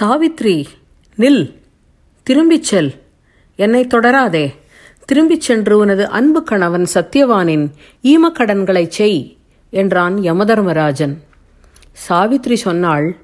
[0.00, 0.64] சாவித்ரி
[1.18, 1.54] நில்.
[2.22, 2.94] திரும்பிச் செல்.
[3.56, 4.54] என்னை தொடராதே.
[5.04, 7.70] திரும்பிச் சென்று உனது அன்பு கணவன் சத்தியவானின்
[8.02, 9.36] ஈமக்கடன்களைச் செய்
[9.70, 11.14] என்றான் யமதர்மராஜன்.
[12.08, 13.16] சாவித்ரி சொன்னாள்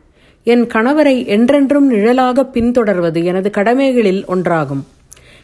[0.45, 4.83] என் கணவரை என்றென்றும் நிழலாக பின்தொடர்வது எனது கடமைகளில் ஒன்றாகும்.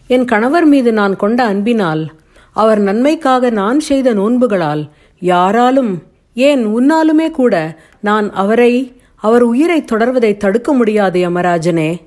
[0.07, 2.13] என் கணவர் மீது நான் கொண்ட அன்பினால்
[2.53, 4.89] அவர் நன்மைக்காக நான் செய்த நோன்புகளால்
[5.21, 6.03] யாராலும்
[6.35, 12.01] ஏன் உன்னாலுமே கூட நான் அவரை அவர் உயிரை தொடர்வதை தடுக்க முடியாது யமராஜனே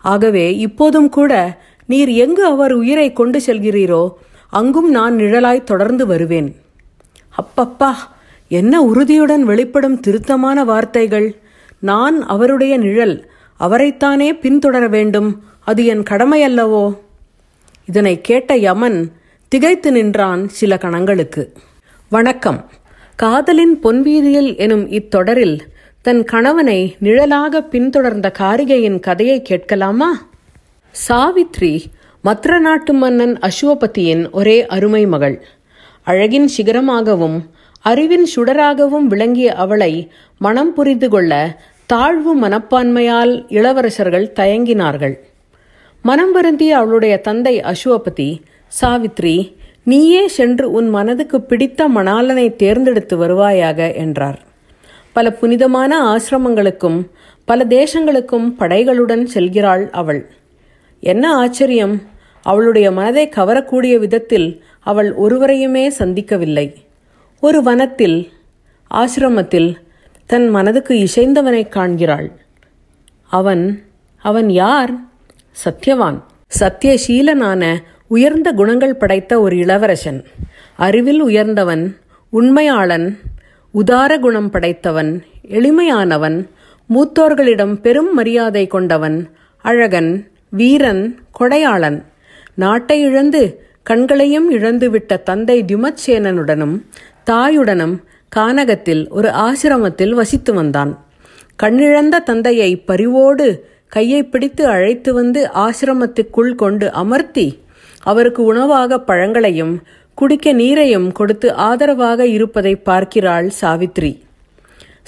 [0.00, 1.32] ஆகவே இப்போதும் கூட
[1.86, 4.12] நீர் எங்கு அவர் உயிரை கொண்டு செல்கிறீரோ
[4.50, 6.56] அங்கும் நான் நிழலாய் தொடர்ந்து வருவேன்.
[7.38, 7.92] அப்பப்பா
[8.48, 11.40] என்ன உறுதியுடன் வெளிப்படும் திருத்தமான வார்த்தைகள்.
[11.78, 16.98] நான் அவருடைய நிழல் அவரைத்தானே பின்தொடர வேண்டும் அது என் கடமையல்லவோ?
[17.86, 19.12] இதனை கேட்ட யமன்
[19.48, 21.52] திகைத்து நின்றான் சில கணங்களுக்கு.
[22.08, 22.70] வணக்கம்.
[23.16, 25.58] காதலின் பொன்வீதியில் எனும் இத்தொடரில்
[26.06, 30.26] தன் கணவனை நிழலாக பின்தொடர்ந்த காரிகையின் கதையை கேட்கலாமா?
[31.08, 31.84] சாவித்ரி
[32.24, 35.42] மத்ர நாட்டு மன்னன் அசுவபதியின் ஒரே அருமை மகள்.
[36.04, 37.38] அழகின் சிகரமாகவும்
[37.80, 45.14] அறிவின் சுடராகவும் விளங்கிய அவளை மனம் புரிந்து கொள்ள தாழ்வு மனப்பான்மையால் இளவரசர்கள் தயங்கினார்கள்.
[46.02, 48.42] மனம் வருந்திய அவளுடைய தந்தை அசுவபதி
[48.80, 54.45] சாவித்ரி நீயே சென்று உன் மனதுக்கு பிடித்த மணாலனை தேர்ந்தெடுத்து வருவாயாக என்றார்.
[55.16, 56.98] பல புனிதமான ஆசிரமங்களுக்கும்
[57.48, 60.20] பல தேசங்களுக்கும் படைகளுடன் செல்கிறாள் அவள்.
[61.02, 61.94] என்ன ஆச்சரியம்!
[62.42, 64.48] அவளுடைய மனதை கவரக்கூடிய விதத்தில்
[64.80, 66.66] அவள் ஒருவரையுமே சந்திக்கவில்லை.
[67.42, 68.18] ஒரு வனத்தில்
[68.90, 69.70] ஆசிரமத்தில்
[70.30, 72.28] தன் மனதுக்கு இசைந்தவனை காண்கிறாள்.
[73.30, 73.64] அவன்
[74.24, 74.92] அவன் யார்?
[75.64, 76.18] சத்யவான்.
[76.60, 77.62] சத்தியசீலனான
[78.10, 80.20] உயர்ந்த குணங்கள் படைத்த ஒரு இளவரசன்.
[80.78, 81.84] அறிவில் உயர்ந்தவன்
[82.32, 83.08] உண்மையாளன்
[83.78, 86.48] உதார குணம் படைத்தவன் எளிமையானவன்
[86.88, 89.30] மூத்தோர்களிடம் பெரும் மரியாதை கொண்டவன்
[89.64, 90.10] அழகன்
[90.50, 91.98] வீரன் கொடையாளன்.
[92.54, 93.42] நாட்டை இழந்து
[93.82, 96.76] கண்களையும் இழந்துவிட்ட தந்தை தியுமத்சேனனுடனும்
[97.30, 97.96] தாயுடனும்
[98.36, 101.04] கானகத்தில் ஒரு ஆசிரமத்தில் வசித்து வந்தான்.
[101.62, 103.48] கண்ணிழந்த தந்தையை பரிவோடு
[103.88, 107.64] கையை பிடித்து அழைத்து வந்து ஆசிரமத்துக்குள் கொண்டு அமர்த்தி
[108.02, 109.82] அவருக்கு உணவாக பழங்களையும்
[110.18, 114.12] குடிக்க நீரையும் கொடுத்து ஆதரவாக இருப்பதை பார்க்கிறாள் சாவித்ரி.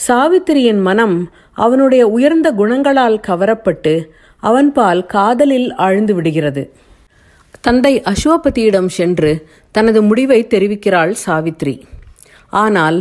[0.09, 1.17] சாவித்திரியின் மனம்
[1.53, 3.95] அவனுடைய உயர்ந்த குணங்களால் கவரப்பட்டு
[4.43, 6.63] அவன்பால் காதலில் ஆழ்ந்து விடுகிறது.
[7.61, 9.31] தந்தை அசோபதியிடம் சென்று
[9.71, 11.75] தனது முடிவை தெரிவிக்கிறாள் சாவித்ரி.
[12.51, 12.99] ஆனால்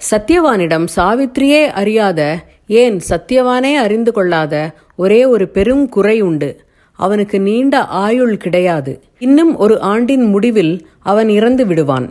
[0.00, 2.20] சத்யவானிடம் சாவித்ரியே அறியாத
[2.66, 4.54] ஏன் சத்யவானே அறிந்து கொள்ளாத
[4.96, 6.50] ஒரே ஒரு பெரும் குறை உண்டு.
[6.98, 8.92] அவனுக்கு நீண்ட ஆயுள் கிடையாது.
[9.18, 12.08] இன்னும் ஒரு ஆண்டின் முடிவில் அவன் இறந்து விடுவான்.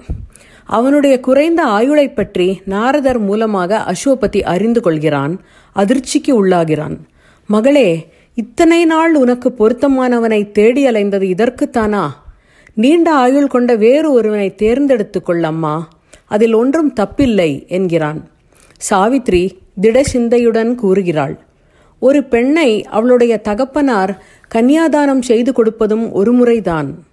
[0.66, 5.34] அவனுடைய குறைந்த ஆயுளை பற்றி நாரதர் மூலமாக அசுவபதி அறிந்து கொள்கிறான்
[5.76, 6.98] அதிர்ச்சிக்கு உள்ளாகிறான்.
[7.50, 7.90] மகளே
[8.36, 12.06] இத்தனை நாள் உனக்கு பொருத்தமானவனை தேடி அலைந்தது இதற்குத்தானா?
[12.74, 15.76] நீண்ட ஆயுள் கொண்ட வேறு ஒருவனை தேர்ந்தெடுத்து கொள்ளம்மா.
[16.26, 18.30] அதில் ஒன்றும் தப்பில்லை என்கிறான்.
[18.90, 19.44] சாவித்ரி
[19.82, 21.47] திட சிந்தையுடன் கூறுகிறாள்.
[22.00, 24.24] ஒரு பெண்ணை அவளுடைய தகப்பனார்
[24.56, 27.04] கன்னியாதானம் செய்து கொடுப்பதும் ஒரு முறைதான்.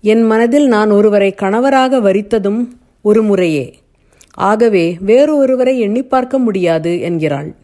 [0.00, 2.68] என் மனதில் நான் ஒருவரை கணவராக வரித்ததும்
[3.02, 3.78] ஒரு முறையே.
[4.34, 7.54] ஆகவே வேறு ஒருவரை எண்ணி பார்க்க முடியாது என்கிறாள்.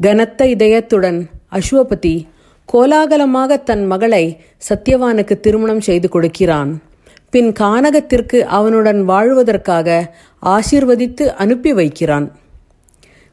[0.00, 2.26] கனத்த இதயத்துடன் அஸ்வபதி
[2.72, 6.82] கோலாகலமாக தன் மகளை சத்யவானுக்கு திருமணம் செய்து கொடுக்கிறான்.
[7.30, 12.32] பின் கானகத்திற்கு அவனுடன் வாழ்வதற்காக ஆசீர்வதித்து அனுப்பி வைக்கிறான்.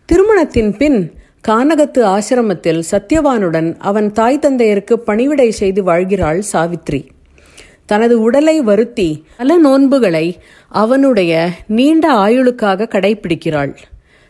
[0.06, 1.14] திருமணத்தின் பின்
[1.48, 7.08] கானகத்து ஆசிரமத்தில் சத்யவானுடன் அவன் தாய் தந்தையருக்கு பணிவிடை செய்து வாழ்கிறாள் சாவித்ரி.
[7.86, 10.36] தனது உடலை வருத்தி பல நோன்புகளை
[10.70, 13.76] அவனுடைய நீண்ட ஆயுளுக்காக கடைபிடிக்கிறாள்.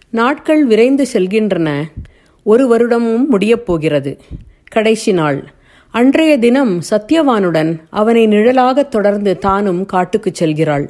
[0.10, 1.84] நாட்கள் விரைந்து செல்கின்றன.
[2.44, 4.18] ஒரு வருடமும் முடியப் போகிறது
[4.70, 5.44] கடைசி நாள்.
[5.92, 10.90] அன்றைய தினம் சத்யவானுடன் அவனை நிழலாக தொடர்ந்து தானும் காட்டுக்குச் செல்கிறாள்.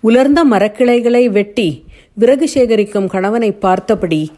[0.00, 1.84] உலர்ந்த மரக்கிளைகளை வெட்டி
[2.14, 4.30] விறகு சேகரிக்கும் கணவனை பார்த்தபடி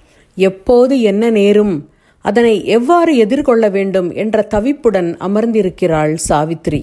[0.44, 1.74] எப்போது என்ன நேரும்
[2.24, 6.82] அதனை எவ்வாறு எதிர்கொள்ள வேண்டும் என்ற தவிப்புடன் அமர்ந்திருக்கிறாள் சாவித்ரி.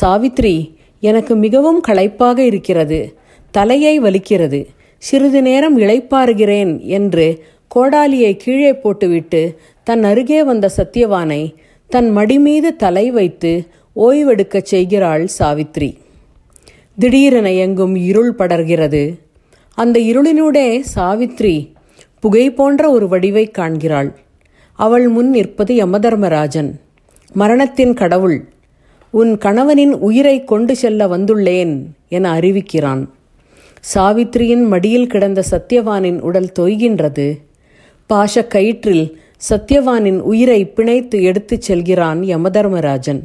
[0.00, 0.56] சாவித்ரி
[1.00, 2.98] எனக்கு மிகவும் களைப்பாக இருக்கிறது
[3.50, 4.60] தலையை வலிக்கிறது
[4.98, 7.26] சிறிது நேரம் இளைப்பாறுகிறேன் என்று
[7.68, 9.42] கோடாலியை கீழே போட்டுவிட்டு
[9.84, 11.42] தன் அருகே வந்த சத்யவானை
[11.88, 13.52] தன் மடி மீது தலை வைத்து
[13.96, 15.90] ஓய்வெடுக்கச் செய்கிறாள் சாவித்ரி.
[16.98, 19.02] திடீரென எங்கும் இருள் படர்கிறது.
[19.78, 21.56] அந்த இருளினூடே சாவித்ரி
[22.24, 24.18] புகை போன்ற ஒரு வடிவை காண்கிறாள்.
[24.72, 26.70] அவள் முன் நிற்பது யமதர்மராஜன்.
[27.32, 28.48] மரணத்தின் கடவுள்
[29.10, 33.08] உன் கணவனின் உயிரை கொண்டு செல்ல வந்துள்ளேன் என அறிவிக்கிறான்.
[33.94, 37.40] சாவித்ரியின் மடியில் கிடந்த சத்யவானின் உடல் தொய்கின்றது.
[38.06, 39.12] பாஷ கயிற்றில்
[39.50, 43.20] சத்யவானின் உயிரை பிணைத்து எடுத்துச் செல்கிறான் யமதர்மராஜன்.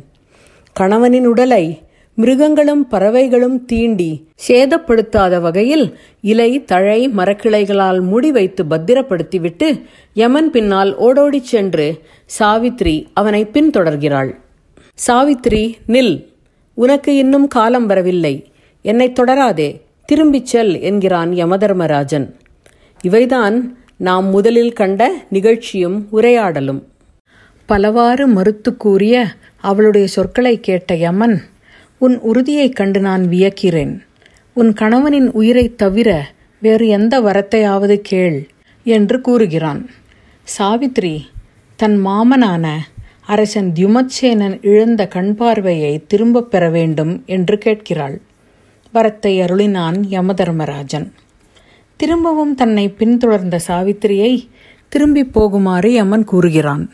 [0.74, 1.82] கணவனின் உடலை
[2.20, 9.84] மிருகங்களும் பறவைகளும் தீண்டி சேதப்படுத்தாத வகையில் இலை தழை மரக்கிளைகளால் மூடி வைத்து பத்திரப்படுத்திவிட்டு
[10.14, 12.02] யமன் பின்னால் ஓடோடிச் சென்று
[12.40, 14.36] சாவித்ரி அவனை பின்தொடர்கிறாள்.
[15.08, 16.26] சாவித்ரி நில்.
[16.74, 18.52] உனக்கு இன்னும் காலம் வரவில்லை.
[18.82, 19.82] என்னை தொடராதே.
[20.06, 22.34] திரும்பிச் செல் என்கிறான் யமதர்மராஜன்.
[23.08, 26.82] இவைதான் நாம் முதலில் கண்ட நிகழ்ச்சியும் உரையாடலும்.
[27.66, 29.26] பலவாறு மறுத்து கூறிய
[29.58, 31.42] அவளுடைய சொற்களை கேட்ட யமன்
[32.00, 34.00] உன் உறுதியைக் கண்டு நான் வியக்கிறேன்.
[34.54, 36.32] உன் கணவனின் உயிரைத் தவிர
[36.62, 38.48] வேறு எந்த வரத்தையாவது கேள்
[38.84, 39.90] என்று கூறுகிறான்.
[40.58, 41.22] சாவித்ரி
[41.76, 42.72] தன் மாமனான
[43.26, 48.22] அரசன் தியுமத்சேனன் இழந்த கண் பார்வையை திரும்பப் பெற வேண்டும் என்று கேட்கிறாள்.
[48.94, 51.12] வரத்தை அருளினான் யமதர்மராஜன்.
[51.96, 54.48] திரும்பவும் தன்னை பின்தொடர்ந்த சாவித்திரியை
[54.90, 56.90] திரும்பி போகுமாறு யமன் கூறுகிறான்.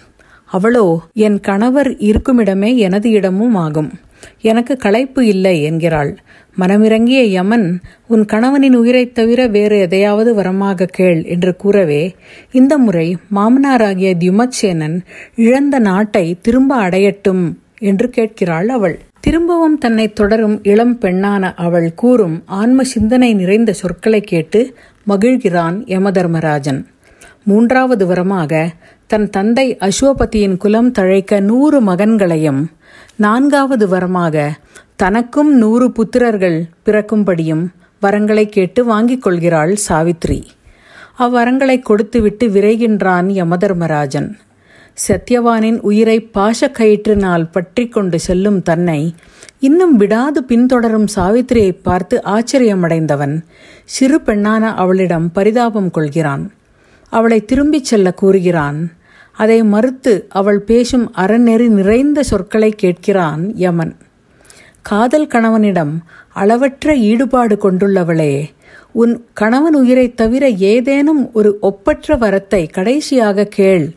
[0.45, 3.91] அவளோ என் கணவர் இருக்குமிடமே எனது இடமும் ஆகும்.
[4.41, 6.17] எனக்கு களைப்பு இல்லை என்கிறாள்.
[6.59, 12.15] மனமிறங்கிய யமன் உன் கணவனின் உயிரைத் தவிர வேறு எதையாவது வரமாக கேள் என்று கூறவே
[12.51, 14.99] இந்த முறை மாமனாராகிய தியுமச்சேனன்
[15.35, 18.99] இழந்த நாட்டை திரும்ப அடையட்டும் என்று கேட்கிறாள் அவள்.
[19.19, 24.73] திரும்பவும் தன்னை தொடரும் இளம் பெண்ணான அவள் கூறும் ஆன்ம சிந்தனை நிறைந்த சொற்களை கேட்டு
[25.09, 26.85] மகிழ்கிறான் யமதர்மராஜன்.
[27.47, 28.53] மூன்றாவது வரமாக
[29.07, 32.61] தன் தந்தை அசுவபதியின் குலம் தழைக்க நூறு மகன்களையும்
[33.15, 34.45] நான்காவது வரமாக
[34.95, 37.63] தனக்கும் நூறு புத்திரர்கள் பிறக்கும்படியும்
[38.01, 40.39] வரங்களை கேட்டு வாங்கிக் கொள்கிறாள் சாவித்ரி.
[41.17, 44.29] அவ்வரங்களை கொடுத்துவிட்டு விரைகின்றான் யமதர்மராஜன்.
[45.07, 48.99] சத்யவானின் உயிரை பாசக்கயிற்றினால் பற்றி கொண்டு செல்லும் தன்னை
[49.59, 53.35] இன்னும் விடாது பின்தொடரும் சாவித்திரியை பார்த்து ஆச்சரியமடைந்தவன்
[53.85, 56.45] சிறு பெண்ணான அவளிடம் பரிதாபம் கொள்கிறான்.
[57.09, 58.91] அவளை திரும்பிச் செல்ல கூறுகிறான்.
[59.31, 63.95] அதை மறுத்து அவள் பேசும் அறநெறி நிறைந்த சொற்களை கேட்கிறான் யமன்.
[64.81, 66.03] காதல் கணவனிடம்
[66.33, 68.43] அளவற்ற ஈடுபாடு கொண்டுள்ளவளே
[68.91, 73.91] உன் கணவன் உயிரைத் தவிர ஏதேனும் ஒரு ஒப்பற்ற வரத்தை கடைசியாக கேள்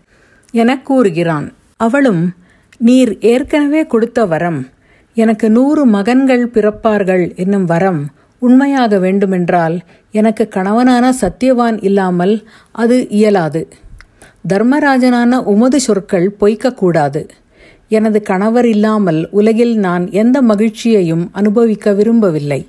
[0.51, 1.53] எனக் கூறுகிறான்.
[1.77, 2.33] அவளும்
[2.77, 4.67] நீர் ஏற்கனவே கொடுத்த வரம்
[5.15, 9.81] எனக்கு நூறு மகன்கள் பிறப்பார்கள் என்னும் வரம் உண்மையாக வேண்டுமென்றால்
[10.11, 13.69] எனக்கு கணவனான சத்தியவான் இல்லாமல் அது இயலாது.
[14.49, 17.29] தர்மராஜனான உமது சொற்கள் பொய்க்கக்கூடாது.
[17.89, 22.67] எனது கணவர் இல்லாமல் உலகில் நான் எந்த மகிழ்ச்சியையும் அனுபவிக்க விரும்பவில்லை.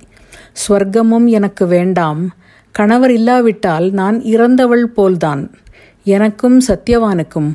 [0.52, 2.34] ஸ்வர்க்கமும் எனக்கு வேண்டாம்.
[2.72, 5.50] கணவர் இல்லாவிட்டால் நான் இறந்தவள் போல்தான்.
[6.04, 7.52] எனக்கும் சத்தியவானுக்கும்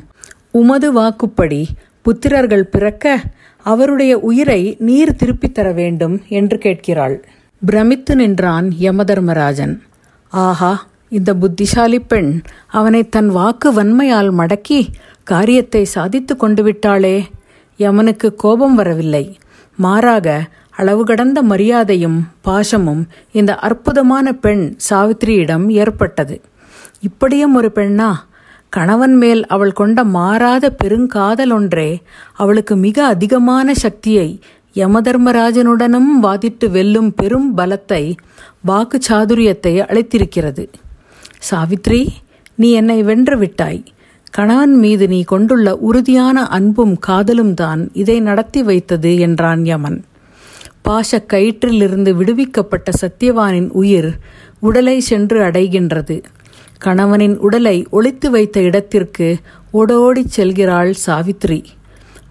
[0.50, 1.66] உமது வாக்குப்படி
[2.04, 3.20] புத்திரர்கள் பிறக்க
[3.62, 7.24] அவருடைய உயிரை நீர் திருப்பித் தர வேண்டும் என்று கேட்கிறாள்.
[7.62, 9.80] பிரமித்து நின்றான் யமதர்மராஜன்.
[10.28, 14.86] ஆஹா இந்த புத்திசாலி பெண் அவனை தன் வாக்கு வன்மையால் மடக்கி
[15.22, 17.24] காரியத்தை சாதித்து கொண்டு விட்டாளே.
[17.78, 19.38] யமனுக்கு கோபம் வரவில்லை.
[19.76, 26.40] மாறாக அளவு கடந்த மரியாதையும் பாசமும் இந்த அற்புதமான பெண் சாவித்திரியிடம் ஏற்பட்டது.
[27.00, 28.12] இப்படியும் ஒரு பெண்ணா?
[28.68, 34.40] கணவன் மேல் அவள் கொண்ட மாறாத பெருங்காதல் ஒன்றே அவளுக்கு மிக அதிகமான சக்தியை
[34.76, 38.02] யமதர்மராஜனுடனும் வாதிட்டு வெல்லும் பெரும் பலத்தை
[38.60, 40.64] வாக்கு சாதுரியத்தை அழைத்திருக்கிறது
[41.50, 42.02] சாவித்ரி
[42.54, 43.80] நீ என்னை வென்று விட்டாய்.
[44.30, 49.98] கணவன் மீது நீ கொண்டுள்ள உறுதியான அன்பும் காதலும் தான் இதை நடத்தி வைத்தது என்றான் யமன்.
[50.84, 54.10] பாச கயிற்றிலிருந்து விடுவிக்கப்பட்ட சத்தியவானின் உயிர்
[54.60, 56.16] உடலை சென்று அடைகின்றது.
[56.78, 59.28] கணவனின் உடலை ஒளித்து வைத்த இடத்திற்கு
[59.72, 61.60] ஓடோடிச் செல்கிறாள் சாவித்ரி.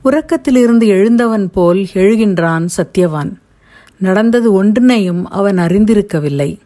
[0.06, 3.32] உறக்கத்திலிருந்து எழுந்தவன் போல் எழுகின்றான் சத்யவான்.
[3.98, 6.60] நடந்தது ஒன்றினையும் அவன் அறிந்திருக்கவில்லை.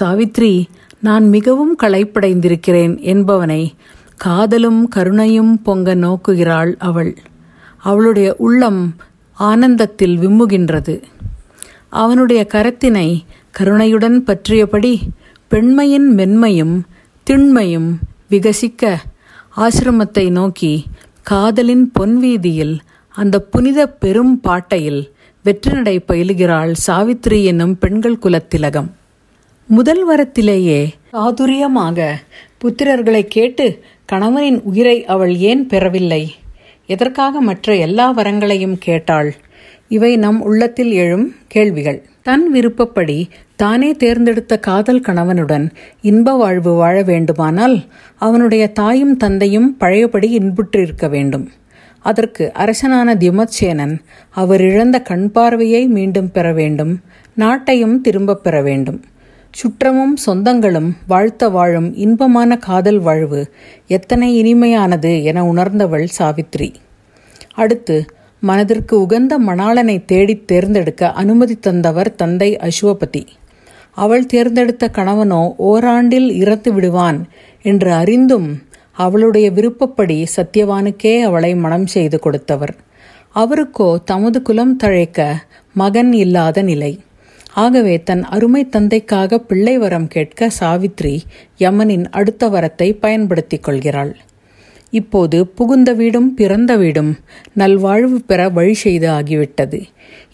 [0.00, 0.64] சாவித்ரி
[1.00, 3.62] நான் மிகவும் களைப்படைந்திருக்கிறேன் என்பவனை
[4.16, 7.16] காதலும் கருணையும் பொங்க நோக்குகிறாள் அவள்.
[7.76, 8.96] அவளுடைய உள்ளம்
[9.32, 11.02] ஆனந்தத்தில் விம்முகின்றது.
[11.88, 13.20] அவனுடைய கரத்தினை
[13.50, 15.00] கருணையுடன் பற்றியபடி
[15.48, 16.80] பெண்மையின் மென்மையும்
[17.22, 17.98] திண்மையும்
[18.30, 18.96] விகசிக்க
[19.56, 20.86] ஆசிரமத்தை நோக்கி
[21.28, 22.76] காதலின் பொன்வீதியில்
[23.14, 25.00] அந்த புனித பெரும் பாட்டையில்
[25.44, 28.88] வெற்றி நடை பயிலுகிறாள் சாவித்ரி என்னும் பெண்கள் குலத்திலகம்
[29.68, 30.80] முதல் வரத்திலேயே
[31.12, 32.08] சாதுரியமாக
[32.62, 33.66] புத்திரர்களை கேட்டு
[34.06, 36.22] கணவனின் உயிரை அவள் ஏன் பெறவில்லை?
[36.86, 39.34] எதற்காக மற்ற எல்லா வரங்களையும் கேட்டாள்?
[39.88, 42.00] இவை நம் உள்ளத்தில் எழும் கேள்விகள்.
[42.22, 43.18] தன் விருப்பப்படி
[43.58, 47.84] தானே தேர்ந்தெடுத்த காதல் கணவனுடன் இன்ப வாழ்வு வாழ வேண்டுமானால்
[48.14, 51.50] அவனுடைய தாயும் தந்தையும் பழையபடி இன்புற்றிருக்க வேண்டும்.
[51.98, 53.98] அதற்கு அரசனான திமச்சேனன்
[54.30, 57.00] அவர் இழந்த கண் பார்வையை மீண்டும் பெற வேண்டும்
[57.36, 59.04] நாட்டையும் திரும்பப் பெற வேண்டும்.
[59.50, 63.52] சுற்றமும் சொந்தங்களும் வாழ்த்த வாழும் இன்பமான காதல் வாழ்வு
[63.86, 66.74] எத்தனை இனிமையானது என உணர்ந்தவள் சாவித்ரி.
[67.54, 68.04] அடுத்து
[68.40, 73.26] மனதிற்கு உகந்த மணாளனை தேடித் தேர்ந்தெடுக்க அனுமதி தந்தவர் தந்தை அசுவபதி.
[74.02, 77.18] அவள் தேர்ந்தெடுத்த கணவனோ ஓராண்டில் இறந்து விடுவான்
[77.64, 78.48] என்று அறிந்தும்
[79.04, 82.74] அவளுடைய விருப்பப்படி சத்தியவானுக்கே அவளை மனம் செய்து கொடுத்தவர்.
[83.34, 85.26] அவருக்கோ தமது குலம் தழைக்க
[85.74, 86.92] மகன் இல்லாத நிலை.
[87.54, 91.14] ஆகவே தன் அருமை தந்தைக்காக பிள்ளை வரம் கேட்க சாவித்ரி
[91.58, 94.12] யமனின் அடுத்த வரத்தை பயன்படுத்திக் கொள்கிறாள்.
[94.92, 97.10] இப்போது புகுந்த வீடும் பிறந்த வீடும்
[97.52, 99.78] நல்வாழ்வு பெற வழி செய்து ஆகிவிட்டது.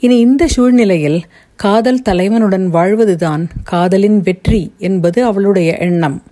[0.00, 1.18] இனி இந்த சூழ்நிலையில்
[1.56, 6.22] காதல் தலைவனுடன் வாழ்வதுதான் காதலின் வெற்றி என்பது அவளுடைய எண்ணம்.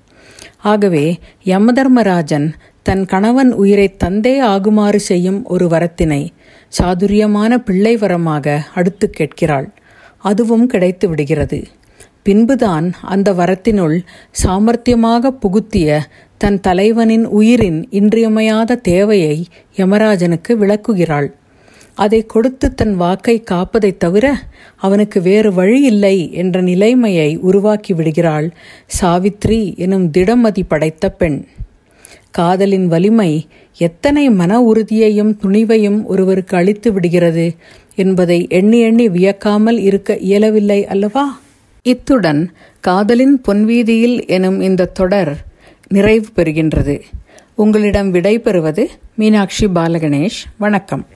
[0.63, 2.49] ஆகவே யமதர்மராஜன்
[2.83, 6.29] தன் கணவன் உயிரை தந்தே ஆகுமாறு செய்யும் ஒரு வரத்தினை
[6.69, 9.69] சாதுரியமான பிள்ளை வரமாக அடுத்து கேட்கிறாள்.
[10.19, 11.61] அதுவும் கிடைத்து விடுகிறது.
[12.23, 13.97] பின்புதான் அந்த வரத்தினுள்
[14.43, 16.01] சாமர்த்தியமாக புகுத்திய
[16.39, 21.29] தன் தலைவனின் உயிரின் இன்றியமையாத தேவையை யமராஜனுக்கு விளக்குகிறாள்.
[21.95, 24.39] அதை கொடுத்து தன் வாக்கை காப்பதைத் தவிர
[24.77, 28.51] அவனுக்கு வேறு வழி இல்லை என்ற நிலைமையை உருவாக்கி விடுகிறாள்
[29.01, 31.45] சாவித்ரி எனும் திடமதி படைத்த பெண்.
[32.31, 33.47] காதலின் வலிமை
[33.79, 37.55] எத்தனை மன உறுதியையும் துணிவையும் ஒருவருக்கு அளித்து விடுகிறது
[37.95, 41.41] என்பதை எண்ணி எண்ணி வியக்காமல் இருக்க இயலவில்லை அல்லவா?
[41.83, 45.37] இத்துடன் காதலின் பொன்வீதியில் எனும் இந்த தொடர்
[45.89, 47.01] நிறைவு பெறுகின்றது.
[47.55, 50.41] உங்களிடம் விடை பெறுவது மீனாட்சி பாலகணேஷ்.
[50.57, 51.07] வணக்கம்.